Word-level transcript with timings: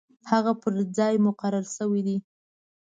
هغه 0.31 0.51
پر 0.61 0.73
ځای 0.97 1.15
مقرر 1.27 1.65
شوی 1.75 2.01
دی. 2.07 2.17